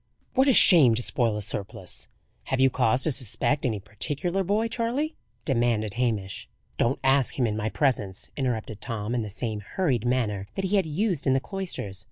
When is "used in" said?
10.87-11.33